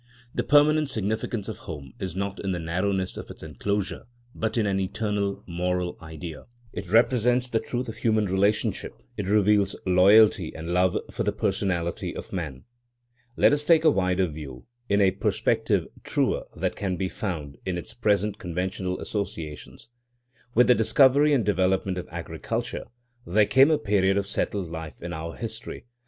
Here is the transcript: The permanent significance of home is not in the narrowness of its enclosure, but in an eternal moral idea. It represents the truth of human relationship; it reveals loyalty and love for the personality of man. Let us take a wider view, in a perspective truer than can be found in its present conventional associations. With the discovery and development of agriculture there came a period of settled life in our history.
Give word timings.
The 0.33 0.41
permanent 0.43 0.89
significance 0.89 1.47
of 1.47 1.57
home 1.57 1.93
is 1.99 2.15
not 2.15 2.39
in 2.39 2.53
the 2.53 2.59
narrowness 2.59 3.17
of 3.17 3.29
its 3.29 3.43
enclosure, 3.43 4.07
but 4.33 4.57
in 4.57 4.65
an 4.65 4.79
eternal 4.79 5.43
moral 5.45 5.95
idea. 6.01 6.45
It 6.73 6.89
represents 6.91 7.47
the 7.47 7.59
truth 7.59 7.87
of 7.87 7.97
human 7.97 8.25
relationship; 8.25 9.03
it 9.15 9.27
reveals 9.27 9.75
loyalty 9.85 10.55
and 10.55 10.73
love 10.73 10.97
for 11.11 11.21
the 11.21 11.31
personality 11.31 12.15
of 12.15 12.33
man. 12.33 12.63
Let 13.37 13.53
us 13.53 13.63
take 13.63 13.83
a 13.83 13.91
wider 13.91 14.25
view, 14.25 14.65
in 14.89 15.01
a 15.01 15.11
perspective 15.11 15.87
truer 16.03 16.45
than 16.55 16.71
can 16.71 16.95
be 16.95 17.07
found 17.07 17.59
in 17.63 17.77
its 17.77 17.93
present 17.93 18.39
conventional 18.39 18.99
associations. 18.99 19.89
With 20.55 20.65
the 20.65 20.73
discovery 20.73 21.31
and 21.31 21.45
development 21.45 21.99
of 21.99 22.09
agriculture 22.09 22.85
there 23.23 23.45
came 23.45 23.69
a 23.69 23.77
period 23.77 24.17
of 24.17 24.25
settled 24.25 24.71
life 24.71 24.99
in 25.03 25.13
our 25.13 25.35
history. 25.35 25.85